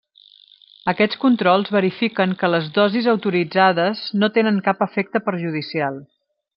[0.93, 6.07] Aquests controls verifiquen que les dosis autoritzades no tenen cap efecte perjudicial.